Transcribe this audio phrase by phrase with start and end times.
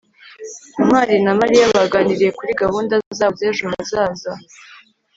[0.83, 4.31] ntwali na mariya baganiriye kuri gahunda zabo z'ejo hazaza